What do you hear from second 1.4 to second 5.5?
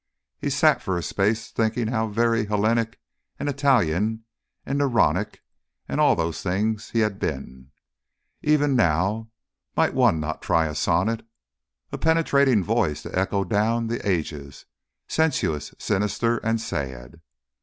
thinking how very Hellenic and Italian and Neronic,